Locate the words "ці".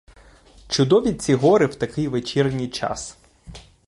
1.13-1.33